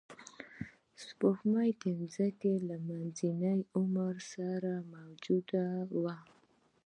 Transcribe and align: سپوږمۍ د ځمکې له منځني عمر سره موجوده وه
سپوږمۍ 1.05 1.69
د 1.81 1.83
ځمکې 2.13 2.53
له 2.69 2.75
منځني 2.87 3.55
عمر 3.77 4.15
سره 4.33 4.71
موجوده 4.93 5.65
وه 6.01 6.17